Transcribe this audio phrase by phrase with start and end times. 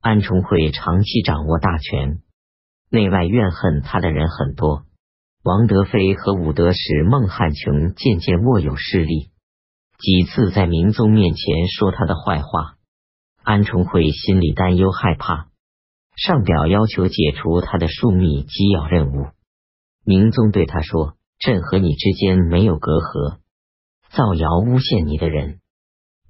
[0.00, 2.22] 安重会长期掌握大权，
[2.88, 4.84] 内外怨恨他的人很多。
[5.42, 9.30] 王德飞和武德使孟汉琼渐渐握有势力，
[9.98, 12.76] 几次在明宗面前说他的坏话。
[13.42, 15.48] 安重会心里担忧害怕，
[16.16, 19.26] 上表要求解除他的枢密机要任务。
[20.04, 23.38] 明宗对他说：“朕和你之间没有隔阂，
[24.10, 25.60] 造谣诬陷你的人，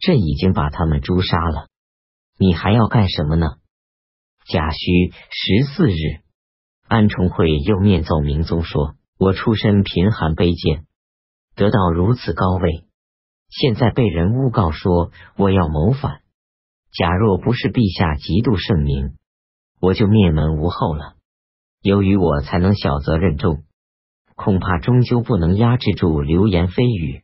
[0.01, 1.69] 朕已经把他们诛杀了。
[2.37, 3.47] 你还要干什么呢？”
[4.51, 6.23] 甲戌十四日，
[6.89, 8.97] 安重会又面奏明宗说。
[9.17, 10.87] 我出身贫寒卑贱，
[11.55, 12.85] 得到如此高位，
[13.49, 16.23] 现在被人诬告说我要谋反。
[16.91, 19.13] 假若不是陛下极度圣明，
[19.79, 21.15] 我就灭门无后了。
[21.81, 23.63] 由于我才能小责任重，
[24.35, 27.23] 恐怕终究不能压制住流言蜚语，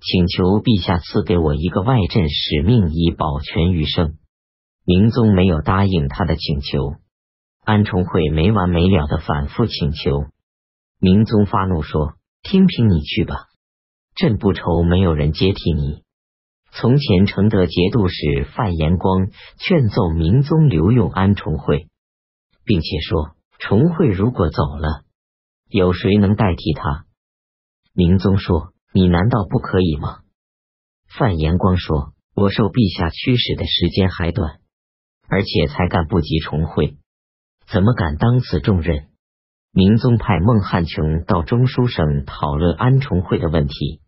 [0.00, 4.16] 请求陛下赐给我一个外镇使命，以保全余生。
[4.88, 6.94] 明宗没有答应他的请求，
[7.62, 10.28] 安重会没完没了的反复请求。
[10.98, 13.48] 明宗发怒说：“听凭你去吧，
[14.16, 16.04] 朕不愁没有人接替你。”
[16.72, 21.88] 从前承德节度使范延光劝奏明宗留用安重会，
[22.64, 25.02] 并且说：“重会如果走了，
[25.68, 27.04] 有谁能代替他？”
[27.92, 30.20] 明宗说：“你难道不可以吗？”
[31.14, 34.60] 范延光说：“我受陛下驱使的时间还短，
[35.28, 36.96] 而且才干不及重会，
[37.70, 39.08] 怎么敢当此重任？”
[39.72, 44.00] 明宗派孟汉琼到中书省讨论安重会的问题。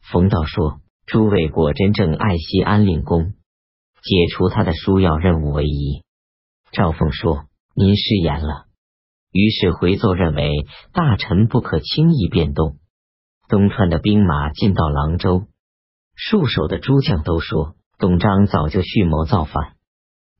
[0.00, 6.02] 冯道说：“诸位果真正爱惜安令公，解除他的书要任务为宜。”
[6.72, 8.66] 赵凤说：“您失言了。”
[9.32, 12.76] 于是回奏认为大臣不可轻易变动。
[13.48, 15.46] 东川的兵马进到廊州，
[16.16, 19.74] 戍守的诸将都说董璋早就蓄谋造反，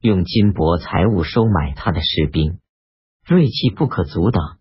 [0.02, 2.58] 用金帛财物收买他的士兵，
[3.24, 4.58] 锐气不可阻挡。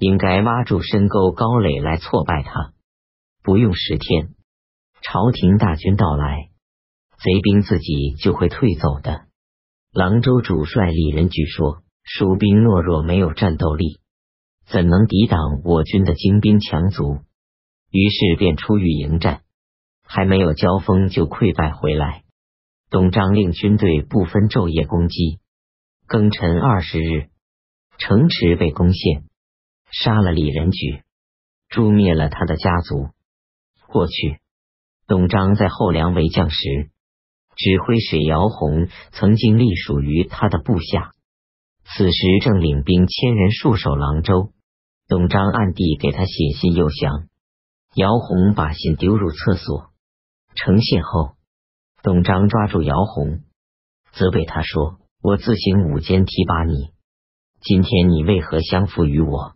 [0.00, 2.72] 应该挖住深沟高垒来挫败他。
[3.44, 4.30] 不用十天，
[5.00, 6.48] 朝廷大军到来，
[7.22, 9.26] 贼兵自己就会退走的。
[9.92, 14.00] 郎州主帅李仁举说：“蜀兵懦弱，没有战斗力，
[14.66, 17.20] 怎能抵挡我军的精兵强卒？”
[17.92, 19.42] 于是便出狱迎战，
[20.02, 22.23] 还没有交锋就溃败回来。
[22.94, 25.40] 董璋令军队不分昼夜攻击。
[26.06, 27.28] 庚辰二十日，
[27.98, 29.24] 城池被攻陷。
[29.90, 31.02] 杀了李仁举，
[31.68, 33.08] 诛灭了他的家族。
[33.88, 34.38] 过去，
[35.08, 36.90] 董璋在后梁为将时，
[37.56, 41.14] 指挥使姚宏曾经隶属于他的部下。
[41.82, 44.52] 此时正领兵千人戍守廊州，
[45.08, 47.26] 董璋暗地给他写信诱降。
[47.96, 49.90] 姚宏把信丢入厕所，
[50.54, 51.32] 呈现后，
[52.04, 53.40] 董璋抓住姚红，
[54.12, 56.90] 责备他说：“我自行午间提拔你，
[57.62, 59.54] 今天你为何相负于我？”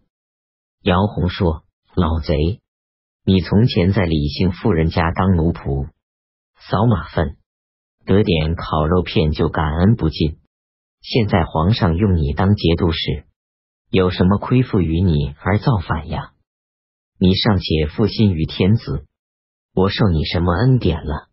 [0.80, 1.64] 姚红说
[1.94, 2.62] ：“老贼，
[3.22, 5.90] 你从前在李姓妇人家当奴仆，
[6.58, 7.36] 扫马粪，
[8.06, 10.38] 得点烤肉片就感恩不尽。
[11.02, 13.26] 现在皇上用你当节度使，
[13.90, 16.32] 有什么亏负于你而造反呀？
[17.18, 19.04] 你尚且负心于天子，
[19.74, 21.27] 我受你什么恩典了？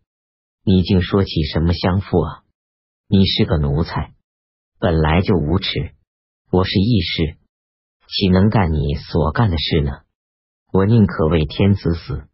[0.68, 2.42] 你竟说起什么相负啊？
[3.08, 4.16] 你是个奴才，
[4.80, 5.94] 本来就无耻。
[6.50, 7.38] 我是义士。”
[8.10, 9.92] 岂能干你所干的事呢？
[10.74, 12.28] 我宁可为天子死，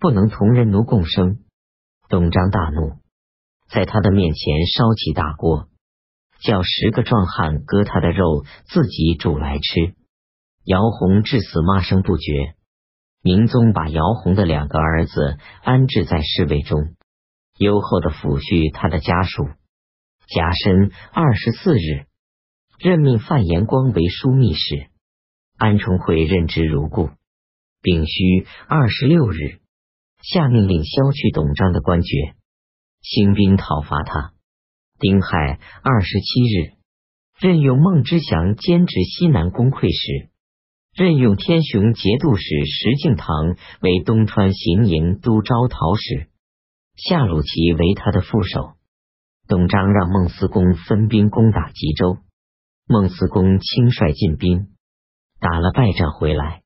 [0.00, 1.40] 不能同人奴共生。
[2.08, 3.00] 董璋大怒，
[3.68, 5.68] 在他的面前烧起大锅，
[6.40, 9.94] 叫十个壮汉割他的肉，自己煮来吃。
[10.64, 12.54] 姚洪至死骂声不绝。
[13.20, 16.94] 明宗把姚洪的两个儿子安置在侍卫中，
[17.58, 19.48] 优厚的抚恤他的家属。
[20.28, 22.06] 甲申二十四日，
[22.78, 24.88] 任命范延光为枢密使。
[25.56, 27.10] 安重会任职如故。
[27.82, 29.60] 丙戌二十六日，
[30.22, 32.34] 下命令削去董璋的官爵，
[33.00, 34.32] 兴兵讨伐他。
[34.98, 36.74] 丁亥二十七日，
[37.40, 40.28] 任用孟知祥兼职西南公会使，
[40.94, 46.28] 任用天雄节度使石敬瑭为东川行营都招讨使，
[46.98, 48.72] 夏鲁齐为他的副手。
[49.46, 52.18] 董璋让孟思公分兵攻打吉州，
[52.86, 54.74] 孟思公亲率进兵。
[55.40, 56.62] 打了败仗回来，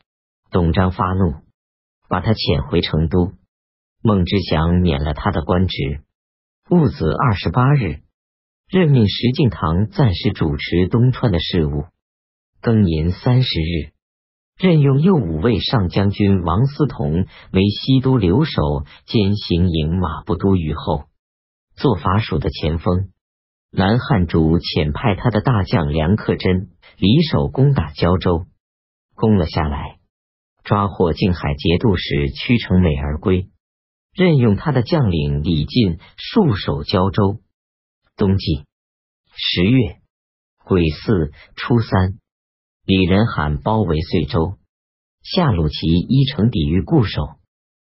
[0.51, 1.35] 董璋发怒，
[2.09, 3.35] 把他遣回成都。
[4.03, 6.03] 孟知祥免了他的官职。
[6.71, 8.01] 戊子二十八日，
[8.69, 11.85] 任命石敬瑭暂时主持东川的事务。
[12.63, 13.93] 庚寅三十日，
[14.63, 21.07] 任用右武卫上将军王思同为西都留守兼行营马步都虞候，
[21.75, 23.11] 做法属的前锋。
[23.73, 28.47] 南汉主遣派他的大将梁克珍离守攻打胶州，
[29.17, 29.99] 攻了下来，
[30.63, 33.49] 抓获靖海节度使屈成美而归，
[34.15, 37.41] 任用他的将领李进戍守胶州。
[38.17, 38.63] 冬季
[39.35, 39.97] 十月
[40.65, 42.21] 癸巳初三，
[42.85, 44.55] 李仁罕包围遂州，
[45.23, 47.23] 夏鲁齐依城抵御固守。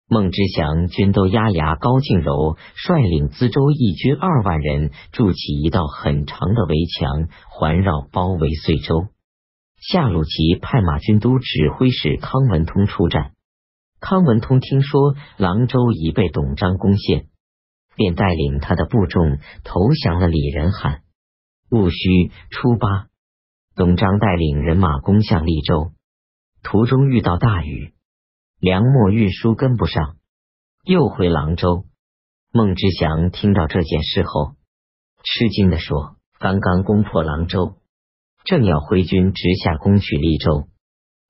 [0.10, 9.10] 孟知祥、军都押牙高敬柔率领资州义军二万人筑起一道很长的围墙，环绕包围遂州。
[9.80, 13.34] 夏鲁齐派马军都指挥使康文通出战。
[14.00, 17.28] 康文通听说郎州已被董璋攻陷，
[17.96, 21.02] 便带领他的部众投降了李仁罕。
[21.70, 23.07] 戊戌初八，
[23.78, 25.92] 董璋带领人马攻向利州，
[26.64, 27.94] 途中遇到大雨。
[28.60, 30.18] 粮墨运输跟不上，
[30.84, 31.86] 又回廊州。
[32.52, 34.56] 孟知祥听到这件事后，
[35.24, 37.76] 吃惊的说：“刚刚攻破廊州，
[38.46, 40.70] 正要挥军直下攻取利州，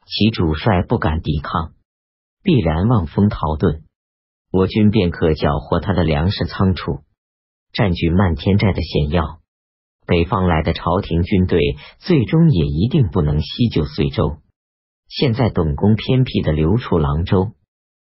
[0.05, 1.73] 其主帅不敢抵抗，
[2.43, 3.81] 必然望风逃遁，
[4.53, 7.01] 我军便可缴获他的粮食仓储，
[7.73, 9.41] 占据漫天寨的险要。
[10.07, 11.59] 北方来的朝廷军队，
[11.99, 14.37] 最终也一定不能西救遂州。”
[15.09, 17.51] 现在董公偏僻的留处郎州，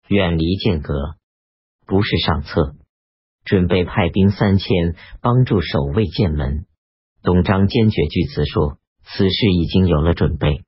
[0.07, 0.93] 远离剑阁，
[1.87, 2.75] 不是上策。
[3.45, 6.65] 准备派兵三千帮助守卫剑门。
[7.23, 10.63] 董璋坚决据词说，此事已经有了准备。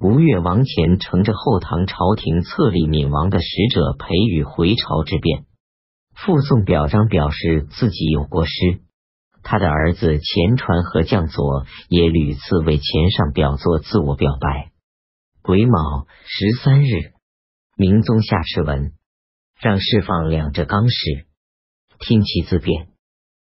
[0.00, 5.46] 吴越王前乘着后唐朝廷册立闵王的使者裴宇回朝之变，
[6.14, 8.80] 附送表彰，表示自己有过失。
[9.50, 14.72] 他的儿子钱传和将佐也屡次为钱上表作自我表白。
[15.40, 17.14] 癸卯十三日，
[17.74, 18.92] 明宗下敕文，
[19.58, 21.24] 让释放两浙纲使，
[21.98, 22.88] 听其自辩。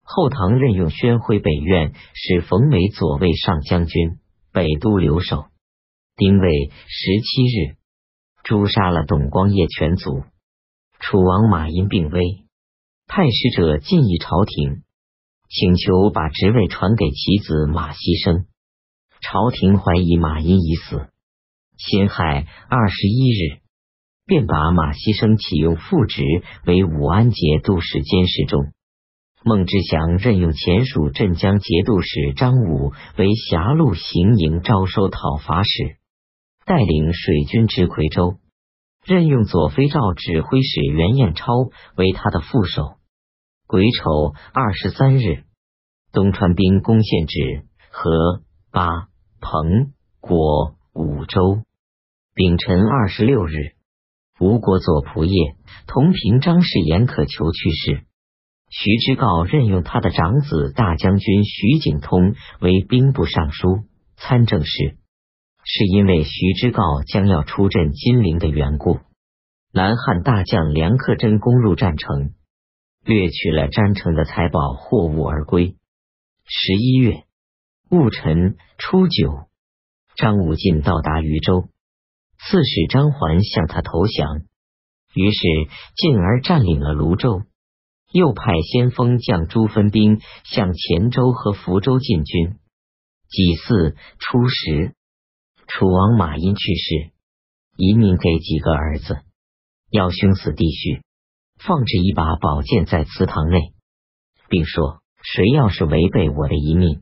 [0.01, 4.19] 后唐任用宣徽北院使冯美左卫上将军、
[4.53, 5.47] 北都留守。
[6.15, 7.75] 丁未十七日，
[8.45, 10.23] 诛杀了董光业全族。
[11.01, 12.45] 楚王马殷病危，
[13.05, 14.83] 派使者进议朝廷，
[15.49, 18.45] 请求把职位传给其子马希生。
[19.21, 21.09] 朝廷怀疑马殷已死。
[21.77, 23.61] 辛亥二十一日，
[24.25, 26.23] 便把马希生启用副职
[26.65, 28.71] 为武安节度使监视中。
[29.43, 35.97] 孟知祥任用前蜀镇江节度使张武为狭路行营招收讨伐使，
[36.65, 38.37] 带领水军至夔州。
[39.03, 41.53] 任用左飞赵指挥使袁彦超
[41.95, 42.98] 为他的副手。
[43.71, 45.43] 癸丑二十三日，
[46.11, 51.61] 东川兵攻陷止和八彭果五州。
[52.33, 53.75] 丙辰二十六日，
[54.39, 55.55] 吴国左仆射
[55.85, 58.05] 同平张氏严可求去世，
[58.71, 63.83] 徐知诰任用他的长子大将军徐景通为兵部尚书、
[64.15, 64.97] 参政事，
[65.63, 68.97] 是因为徐知诰将要出镇金陵的缘故。
[69.71, 72.31] 南汉大将梁克珍攻入战城，
[73.03, 75.75] 掠取了詹城的财宝货物而归。
[76.45, 77.23] 十一月
[77.89, 79.47] 戊辰初九，
[80.15, 81.69] 张武进到达渝州。
[82.41, 84.43] 刺史张环向他投降，
[85.13, 85.41] 于是
[85.97, 87.43] 进而占领了泸州。
[88.11, 92.57] 又派先锋将朱分兵向黔州和福州进军。
[93.27, 94.95] 己巳初十，
[95.67, 97.11] 楚王马殷去世，
[97.75, 99.19] 遗命给几个儿子，
[99.91, 101.03] 要兄死弟续，
[101.59, 103.73] 放置一把宝剑在祠堂内，
[104.47, 107.01] 并说：谁要是违背我的遗命，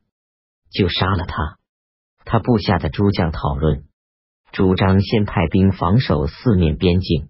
[0.71, 1.59] 就杀了他。
[2.25, 3.85] 他部下的诸将讨论。
[4.51, 7.29] 主张先派兵防守四面边境，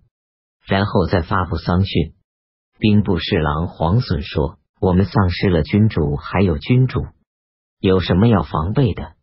[0.66, 2.14] 然后再发布丧讯。
[2.80, 7.08] 兵部侍郎黄损说：“我们丧失了君主，还有君主，
[7.80, 9.14] 有什么要防备的？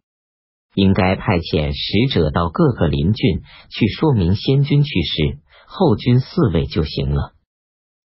[0.74, 7.32] 应该派遣使者到各个邻郡去说明先君去世，后君嗣位就行了。”